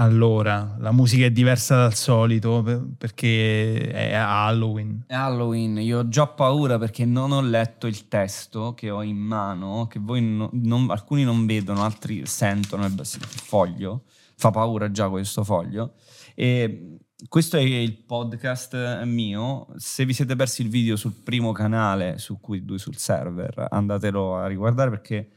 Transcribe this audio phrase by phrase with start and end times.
[0.00, 5.04] Allora, la musica è diversa dal solito per- perché è Halloween.
[5.06, 9.18] È Halloween, io ho già paura perché non ho letto il testo che ho in
[9.18, 14.04] mano, che voi no- non- alcuni non vedono, altri sentono il foglio.
[14.36, 15.92] Fa paura già questo foglio.
[16.34, 16.96] E
[17.28, 19.66] questo è il podcast mio.
[19.76, 24.46] Se vi siete persi il video sul primo canale su cui sul server, andatelo a
[24.46, 25.28] riguardare perché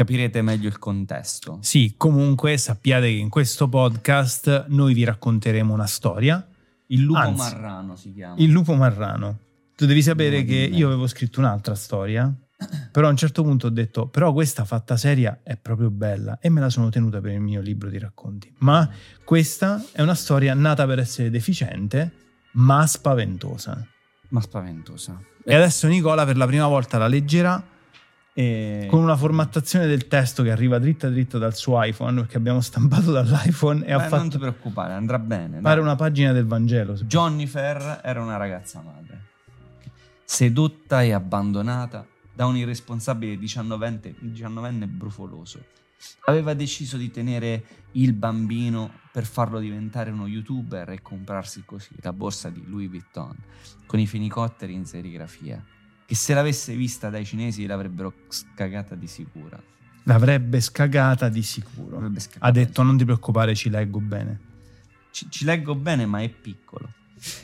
[0.00, 1.58] capirete meglio il contesto.
[1.60, 6.42] Sì, comunque sappiate che in questo podcast noi vi racconteremo una storia.
[6.86, 8.36] Il lupo Anzi, marrano si chiama.
[8.38, 9.38] Il lupo marrano.
[9.76, 12.34] Tu devi sapere No, che io avevo scritto un'altra storia,
[12.90, 16.48] però a un certo punto ho detto, però questa fatta seria è proprio bella e
[16.48, 18.50] me la sono tenuta per il mio libro di racconti.
[18.60, 18.88] Ma
[19.22, 22.10] questa è una storia nata per essere deficiente,
[22.52, 23.86] ma spaventosa.
[24.30, 25.20] Ma spaventosa.
[25.44, 27.62] E adesso Nicola per la prima volta la leggerà
[28.32, 28.86] E...
[28.88, 33.10] con una formattazione del testo che arriva dritta dritta dal suo iPhone, perché abbiamo stampato
[33.12, 35.60] dall'iPhone e ha Beh, non ti fatto preoccupare, andrà bene.
[35.60, 35.84] pare dai.
[35.84, 36.96] una pagina del Vangelo.
[36.96, 39.24] se- Jonnifer era una ragazza madre,
[40.24, 45.64] sedotta e abbandonata da un irresponsabile 19enne, 19enne brufoloso.
[46.26, 52.12] Aveva deciso di tenere il bambino per farlo diventare uno youtuber e comprarsi così la
[52.14, 53.36] borsa di Louis Vuitton
[53.84, 55.62] con i fenicotteri in serigrafia,
[56.10, 59.62] che se l'avesse vista dai cinesi l'avrebbero scagata di sicura.
[60.02, 62.00] L'avrebbe scagata di sicuro.
[62.16, 64.40] Scagata Ha detto non ti preoccupare, ci leggo bene.
[65.12, 66.94] ci, ci leggo bene, ma è piccolo.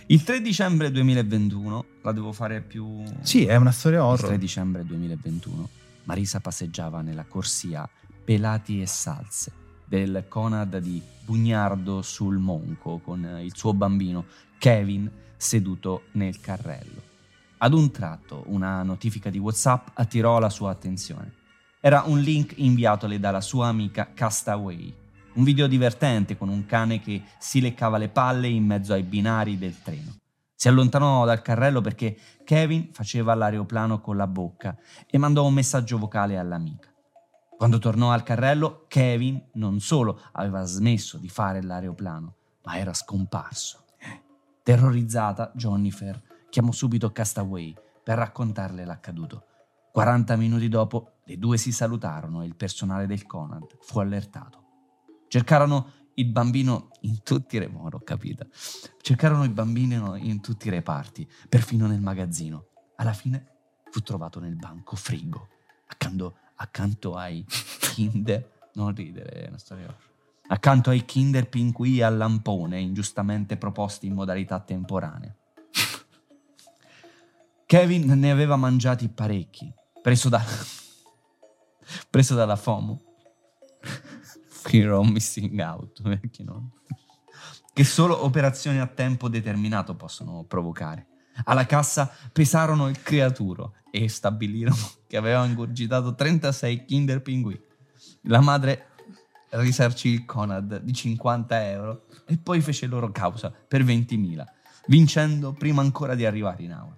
[0.06, 3.04] Il 3 dicembre 2021, la devo fare più...
[3.20, 4.38] Sì, è una storia Il 3 horror.
[4.40, 5.68] dicembre 2021,
[6.02, 7.88] Marisa passeggiava nella corsia
[8.24, 9.52] Pelati e Salse
[9.84, 14.24] del Conad di Bugnardo sul Monco con il suo bambino
[14.58, 17.14] Kevin seduto nel carrello.
[17.66, 21.32] Ad un tratto una notifica di WhatsApp attirò la sua attenzione.
[21.80, 24.94] Era un link inviatole dalla sua amica Castaway.
[25.34, 29.58] Un video divertente con un cane che si leccava le palle in mezzo ai binari
[29.58, 30.14] del treno.
[30.54, 34.76] Si allontanò dal carrello perché Kevin faceva l'aeroplano con la bocca
[35.10, 36.94] e mandò un messaggio vocale all'amica.
[37.56, 43.82] Quando tornò al carrello, Kevin non solo aveva smesso di fare l'aeroplano, ma era scomparso.
[44.62, 49.44] Terrorizzata, Jonnifer chiamò subito Castaway per raccontarle l'accaduto.
[49.92, 54.64] 40 minuti dopo, le due si salutarono e il personale del Conad fu allertato.
[55.28, 58.46] Cercarono il bambino in tutti i remoto, ho capito.
[59.00, 62.66] Cercarono il bambino in tutti i reparti, perfino nel magazzino.
[62.96, 63.54] Alla fine
[63.90, 65.48] fu trovato nel banco frigo,
[65.86, 67.44] accanto, accanto ai
[67.94, 68.68] Kinder.
[68.74, 69.94] Non ridere, è una storia.
[70.48, 75.34] Accanto ai Kinder Pinqui al lampone, ingiustamente proposti in modalità temporanea.
[77.66, 80.40] Kevin ne aveva mangiati parecchi, preso, da...
[82.08, 83.02] preso dalla FOMO.
[84.46, 86.74] Fear of missing out, perché no?
[87.72, 91.08] Che solo operazioni a tempo determinato possono provocare.
[91.44, 94.76] Alla cassa pesarono il creaturo e stabilirono
[95.08, 97.60] che aveva ingurgitato 36 Kinder Pinguì.
[98.22, 98.90] La madre
[99.50, 104.44] risarcì il Conad di 50 euro e poi fece loro causa per 20.000,
[104.86, 106.96] vincendo prima ancora di arrivare in aula.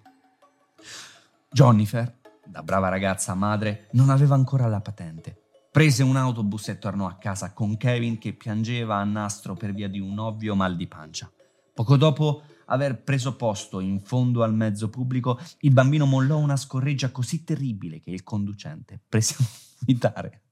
[1.50, 5.44] Jonnifer, da brava ragazza madre, non aveva ancora la patente.
[5.71, 9.89] Prese un autobus e tornò a casa con Kevin che piangeva a nastro per via
[9.89, 11.31] di un ovvio mal di pancia.
[11.75, 17.10] Poco dopo aver preso posto in fondo al mezzo pubblico, il bambino mollò una scorreggia
[17.10, 19.45] così terribile che il conducente prese a
[19.78, 20.43] vomitare,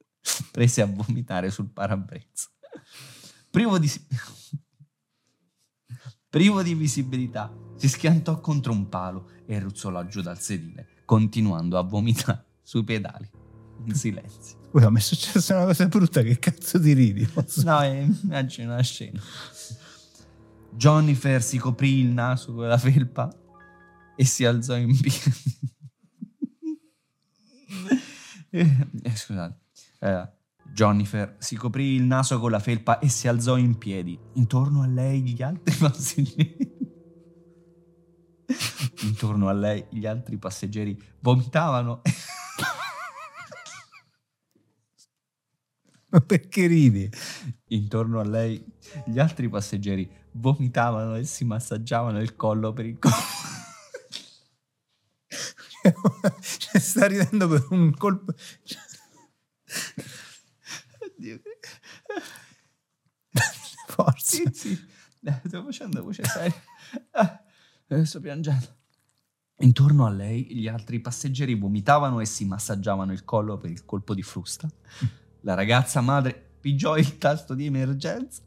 [0.51, 2.49] prese a vomitare sul parabrezza.
[3.51, 3.91] Privo di,
[6.29, 11.83] privo di visibilità, si schiantò contro un palo e ruzzolò giù dal sedile, continuando a
[11.83, 13.29] vomitare sui pedali,
[13.85, 14.59] in silenzio.
[14.69, 17.29] Scusa, mi è successa una cosa brutta, che cazzo ti ridi?
[17.65, 19.21] No, eh, immagino una scena.
[20.73, 23.33] Jonnifer si coprì il naso con la felpa
[24.15, 25.55] e si alzò in piedi.
[28.49, 29.59] Eh, scusate.
[30.01, 30.29] Eh,
[30.73, 34.19] Jonnifer si coprì il naso con la felpa e si alzò in piedi.
[34.35, 36.76] Intorno a lei gli altri passeggeri.
[39.07, 42.03] Intorno a lei gli altri passeggeri vomitavano.
[46.09, 47.09] Ma perché ridi?
[47.69, 48.65] Intorno a lei
[49.05, 53.15] gli altri passeggeri vomitavano e si massaggiavano il collo per il collo.
[56.59, 58.35] cioè, sta ridendo per un colpo.
[61.01, 61.41] Oddio.
[63.89, 64.37] Forza.
[64.37, 64.73] Sì, sì.
[65.25, 66.63] Eh, Sto facendo voce seria.
[67.13, 67.43] Ah,
[68.05, 68.76] sto piangendo.
[69.59, 74.15] Intorno a lei gli altri passeggeri vomitavano e si massaggiavano il collo per il colpo
[74.15, 74.69] di frusta.
[75.41, 78.43] La ragazza madre pigiò il tasto di emergenza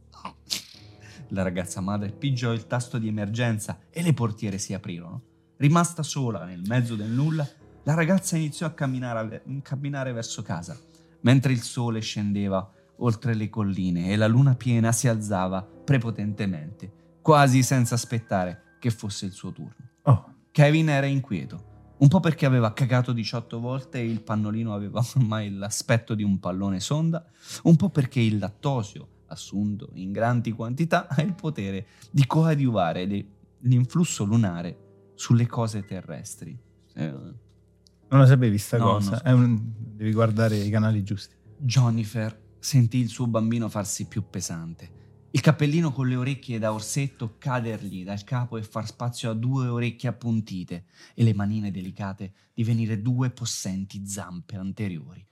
[1.29, 5.21] La ragazza madre pigiò il tasto di emergenza e le portiere si aprirono.
[5.57, 7.47] Rimasta sola nel mezzo del nulla,
[7.83, 10.77] la ragazza iniziò a camminare, a camminare verso casa,
[11.21, 17.63] mentre il sole scendeva oltre le colline e la luna piena si alzava prepotentemente, quasi
[17.63, 19.89] senza aspettare che fosse il suo turno.
[20.03, 25.01] Oh, Kevin era inquieto, un po' perché aveva cagato 18 volte e il pannolino aveva
[25.15, 27.25] ormai l'aspetto di un pallone sonda,
[27.63, 33.05] un po' perché il lattosio, assunto in grandi quantità, ha il potere di coadiuvare
[33.59, 36.57] l'influsso lunare sulle cose terrestri.
[36.95, 37.11] Eh,
[38.11, 39.17] non la sapevi sta No, cosa.
[39.17, 39.35] so.
[39.35, 41.35] Un- Devi guardare i canali giusti.
[41.57, 44.89] Jennifer sentì il suo bambino farsi più pesante.
[45.31, 49.67] Il cappellino con le orecchie da orsetto cadergli dal capo e far spazio a due
[49.67, 55.23] orecchie appuntite e le manine delicate divenire due possenti zampe anteriori.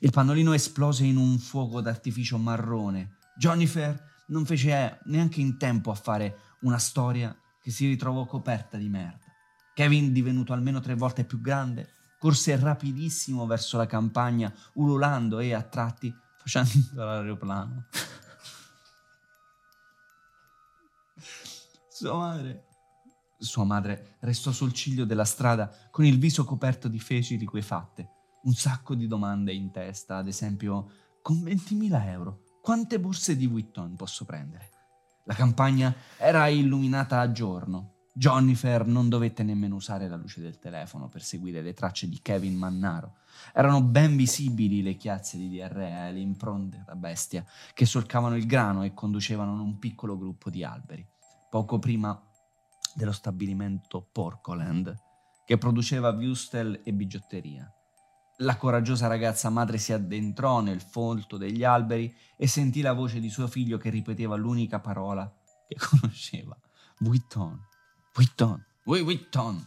[0.00, 3.16] Il pannolino esplose in un fuoco d'artificio marrone.
[3.38, 8.90] Jennifer non fece neanche in tempo a fare una storia che si ritrovò coperta di
[8.90, 9.24] merda.
[9.72, 15.62] Kevin, divenuto almeno tre volte più grande, corse rapidissimo verso la campagna, ululando e a
[15.62, 17.86] tratti facendo l'aeroplano.
[21.98, 22.66] Sua madre.
[23.38, 28.08] Sua madre restò sul ciglio della strada con il viso coperto di feci liquefatte,
[28.44, 30.92] un sacco di domande in testa, ad esempio,
[31.22, 34.70] con 20.000 euro, quante borse di Vuitton posso prendere?
[35.24, 37.94] La campagna era illuminata a giorno.
[38.14, 42.56] Jennifer non dovette nemmeno usare la luce del telefono per seguire le tracce di Kevin
[42.56, 43.16] Mannaro.
[43.52, 47.44] Erano ben visibili le chiazze di diarrea e le impronte da bestia
[47.74, 51.04] che solcavano il grano e conducevano in un piccolo gruppo di alberi,
[51.50, 52.20] poco prima
[52.94, 54.94] dello stabilimento Porcoland,
[55.44, 57.72] che produceva wurstel e bigiotteria.
[58.38, 63.30] La coraggiosa ragazza madre si addentrò nel folto degli alberi e sentì la voce di
[63.30, 65.32] suo figlio che ripeteva l'unica parola
[65.66, 66.56] che conosceva:
[66.98, 67.58] Vuitton,
[68.14, 69.66] Vuitton, Vuitton.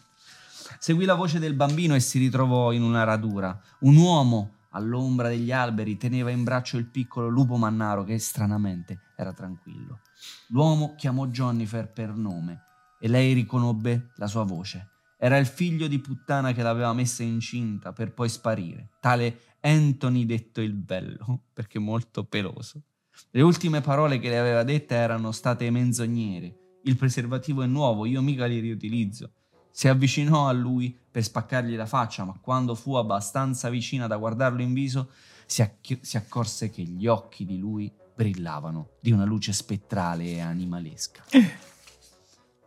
[0.80, 3.60] Seguì la voce del bambino e si ritrovò in una radura.
[3.82, 9.34] Un uomo all'ombra degli alberi teneva in braccio il piccolo lupo mannaro che stranamente era
[9.34, 10.00] tranquillo.
[10.48, 12.64] L'uomo chiamò Jennifer per nome
[13.00, 14.90] e lei riconobbe la sua voce.
[15.18, 20.62] Era il figlio di puttana che l'aveva messa incinta per poi sparire, tale Anthony detto
[20.62, 22.82] il bello, perché molto peloso.
[23.30, 26.80] Le ultime parole che le aveva dette erano state menzognere.
[26.84, 29.32] Il preservativo è nuovo, io mica li riutilizzo.
[29.70, 34.62] Si avvicinò a lui per spaccargli la faccia, ma quando fu abbastanza vicina da guardarlo
[34.62, 35.12] in viso,
[35.46, 40.40] si, acchi- si accorse che gli occhi di lui brillavano di una luce spettrale e
[40.40, 41.24] animalesca.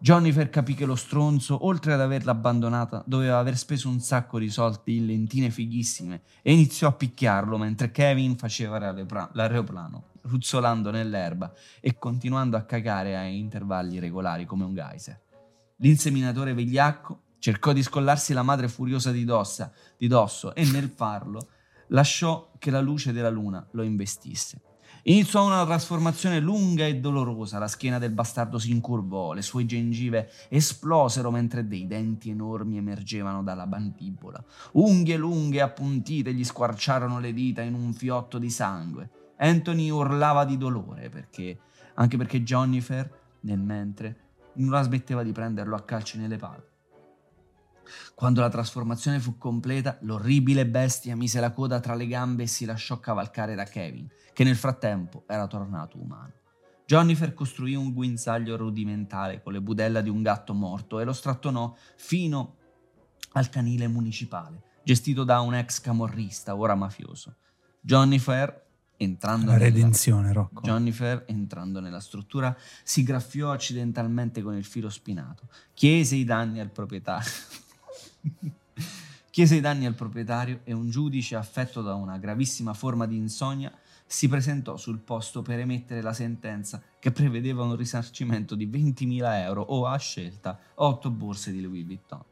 [0.04, 4.50] Jennifer capì che lo stronzo, oltre ad averla abbandonata, doveva aver speso un sacco di
[4.50, 11.50] soldi in lentine fighissime e iniziò a picchiarlo mentre Kevin faceva l'aeropla- l'aeroplano, ruzzolando nell'erba
[11.80, 15.18] e continuando a cagare a intervalli regolari come un geyser.
[15.76, 21.48] L'inseminatore vigliacco cercò di scollarsi la madre furiosa di, dossa, di dosso e nel farlo
[21.88, 24.60] lasciò che la luce della luna lo investisse.
[25.06, 30.30] Iniziò una trasformazione lunga e dolorosa, la schiena del bastardo si incurvò, le sue gengive
[30.48, 34.42] esplosero mentre dei denti enormi emergevano dalla mandibola.
[34.72, 39.10] Unghie lunghe e appuntite gli squarciarono le dita in un fiotto di sangue.
[39.36, 41.58] Anthony urlava di dolore perché,
[41.96, 43.06] anche perché Jennifer,
[43.40, 44.16] nel mentre,
[44.54, 46.73] non la smetteva di prenderlo a calci nelle palle.
[48.14, 52.64] Quando la trasformazione fu completa, l'orribile bestia mise la coda tra le gambe e si
[52.64, 56.32] lasciò cavalcare da Kevin, che nel frattempo era tornato umano.
[56.86, 61.74] Jennifer costruì un guinzaglio rudimentale con le budella di un gatto morto e lo strattonò
[61.96, 62.56] fino
[63.32, 67.36] al canile municipale, gestito da un ex camorrista, ora mafioso.
[67.80, 68.62] Jennifer,
[68.96, 70.60] entrando La nella- redenzione, Rocco.
[70.60, 75.48] Jennifer, entrando nella struttura, si graffiò accidentalmente con il filo spinato.
[75.72, 77.30] Chiese i danni al proprietario.
[79.30, 83.72] Chiese i danni al proprietario e un giudice affetto da una gravissima forma di insonnia
[84.06, 89.62] si presentò sul posto per emettere la sentenza che prevedeva un risarcimento di 20.000 euro
[89.62, 92.22] o a scelta 8 borse di Louis Vuitton.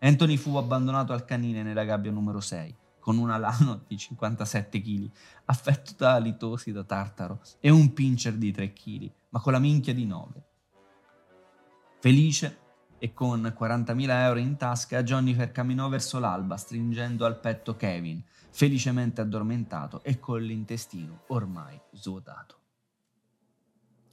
[0.00, 5.10] Anthony fu abbandonato al canile nella gabbia numero 6 con un alano di 57 kg,
[5.46, 9.94] affetto da alitosi da tartaro e un pincher di 3 kg, ma con la minchia
[9.94, 10.44] di 9.
[12.00, 12.58] Felice
[12.98, 19.20] e con 40.000 euro in tasca, Jennifer camminò verso l'alba stringendo al petto Kevin, felicemente
[19.20, 22.56] addormentato e con l'intestino ormai svuotato.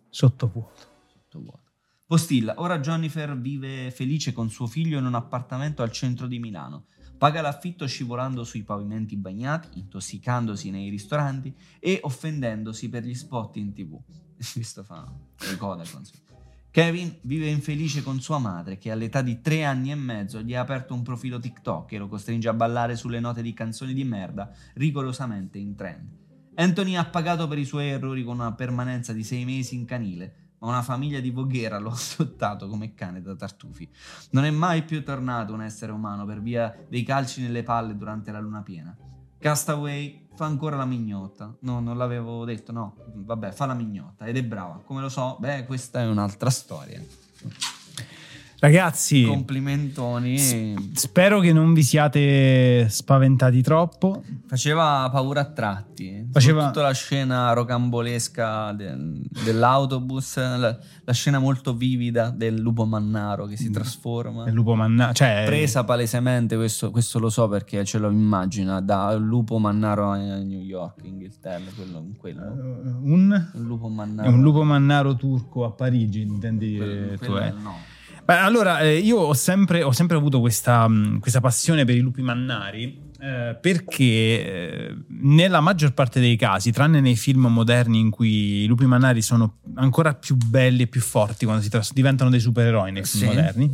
[0.10, 0.82] Sottovuoto.
[1.08, 1.72] Sottovuoto.
[2.06, 6.86] Postilla, ora Jennifer vive felice con suo figlio in un appartamento al centro di Milano.
[7.18, 13.74] Paga l'affitto scivolando sui pavimenti bagnati, intossicandosi nei ristoranti e offendendosi per gli spot in
[13.74, 14.00] tv.
[14.54, 15.12] Visto fa
[16.04, 16.24] su-
[16.76, 20.60] Kevin vive infelice con sua madre che all'età di tre anni e mezzo gli ha
[20.60, 24.52] aperto un profilo TikTok e lo costringe a ballare sulle note di canzoni di merda
[24.74, 26.10] rigorosamente in trend.
[26.56, 30.56] Anthony ha pagato per i suoi errori con una permanenza di sei mesi in canile,
[30.60, 33.90] ma una famiglia di Voghera lo ha adottato come cane da tartufi.
[34.32, 38.34] Non è mai più tornato un essere umano per via dei calci nelle palle durante
[38.34, 38.94] la luna piena.
[39.38, 41.56] Castaway fa ancora la mignotta.
[41.62, 42.96] No, non l'avevo detto, no.
[43.14, 44.82] Vabbè, fa la mignotta ed è brava.
[44.86, 45.38] Come lo so?
[45.40, 47.02] Beh, questa è un'altra storia.
[48.58, 50.38] Ragazzi, Complimentoni.
[50.94, 54.24] spero che non vi siate spaventati troppo.
[54.48, 56.26] Faceva paura a tratti.
[56.32, 58.96] Faceva- Soprattutto la scena rocambolesca de-
[59.44, 64.48] dell'autobus, la, la scena molto vivida del lupo mannaro che si trasforma.
[64.48, 65.12] Il lupo manna...
[65.12, 70.18] Cioè, Presa palesemente, questo, questo lo so perché ce lo immagina, da lupo mannaro a
[70.18, 72.42] New York, Inghilterra, quello, quello.
[73.04, 74.30] un, Un lupo è mannaro.
[74.30, 77.52] un lupo mannaro turco a Parigi, intendi Quello- tu, eh?
[77.62, 77.76] no.
[78.26, 82.00] Beh, allora, eh, io ho sempre, ho sempre avuto questa, mh, questa passione per i
[82.00, 88.10] lupi mannari eh, perché eh, nella maggior parte dei casi, tranne nei film moderni in
[88.10, 92.32] cui i lupi mannari sono ancora più belli e più forti quando si tras- diventano
[92.32, 93.28] dei supereroi nei film Sì.
[93.30, 93.72] moderni,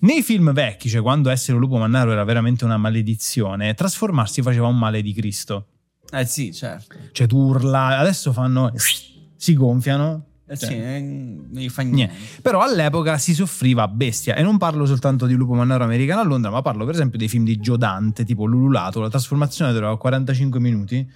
[0.00, 4.68] nei film vecchi, cioè quando essere un lupo mannaro era veramente una maledizione, trasformarsi faceva
[4.68, 5.66] un male di Cristo.
[6.10, 6.96] Eh sì, certo.
[7.12, 8.72] Cioè tu urla, adesso fanno...
[9.36, 10.26] si gonfiano.
[10.50, 12.14] Eh Cioè, sì, eh, non gli fa Niente.
[12.14, 12.40] niente.
[12.40, 16.24] Però all'epoca si soffriva a bestia e non parlo soltanto di Lupo Mannaro americano a
[16.24, 19.96] Londra, ma parlo per esempio dei film di Joe Dante, tipo Lululato, la trasformazione durava
[19.98, 21.06] 45 minuti,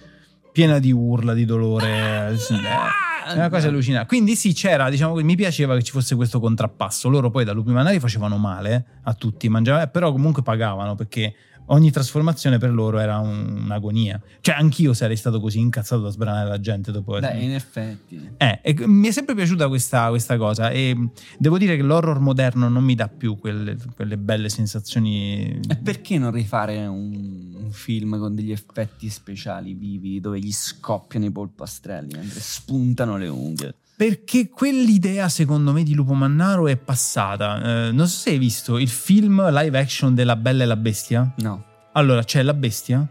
[0.51, 4.05] piena di urla, di dolore, sì, eh, è una cosa allucinante.
[4.07, 7.09] Quindi sì, c'era, diciamo, mi piaceva che ci fosse questo contrappasso.
[7.09, 11.33] Loro poi da Lupi Mannari facevano male a tutti, mangiavano, però comunque pagavano perché
[11.67, 14.21] ogni trasformazione per loro era un- un'agonia.
[14.41, 18.29] Cioè anch'io sarei stato così incazzato da sbranare la gente dopo Beh, in effetti.
[18.37, 20.95] eh, e mi è sempre piaciuta questa, questa cosa e
[21.37, 25.59] devo dire che l'horror moderno non mi dà più quelle, quelle belle sensazioni.
[25.67, 31.25] E perché non rifare un, un film con degli effetti speciali vivi dove gli scoppiano
[31.25, 33.75] i polpastrelli mentre spuntano le unghie?
[33.95, 37.87] Perché quell'idea, secondo me, di Lupo Mannaro è passata.
[37.87, 41.31] Eh, non so se hai visto il film live action della Bella e la Bestia.
[41.37, 41.63] No.
[41.93, 43.07] Allora, c'è la bestia,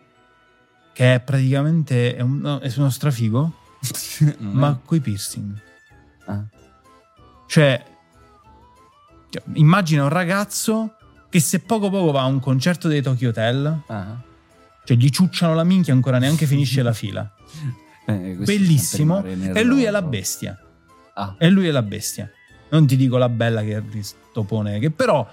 [0.92, 3.52] che è praticamente è, un- è uno strafigo,
[4.38, 5.56] ma coi piercing.
[6.26, 6.42] Ah.
[7.46, 7.84] Cioè,
[9.30, 10.96] cioè, immagina un ragazzo
[11.28, 13.82] che se poco poco va a un concerto dei Tokyo Hotel.
[13.86, 14.20] Ah.
[14.84, 17.30] Cioè, gli ciucciano la minchia ancora neanche finisce la fila.
[18.04, 19.22] Eh, Bellissimo.
[19.22, 20.58] E lui è la bestia.
[21.14, 21.34] Ah.
[21.38, 22.30] E lui è la bestia.
[22.70, 23.82] Non ti dico la bella che è
[24.32, 25.28] topone, che però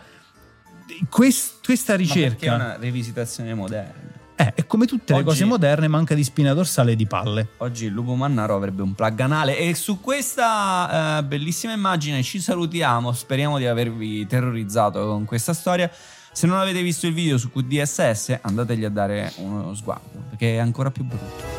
[1.10, 4.18] quest- questa ricerca è una rivisitazione moderna.
[4.36, 7.48] eh, è come tutte le Oggi- cose moderne, manca di spina dorsale e di palle.
[7.58, 12.40] Oggi il lupo mannaro avrebbe un plug anale e su questa eh, bellissima immagine ci
[12.40, 15.92] salutiamo, speriamo di avervi terrorizzato con questa storia.
[16.32, 20.58] Se non avete visto il video su QDSS andategli a dare uno sguardo perché è
[20.60, 21.59] ancora più brutto.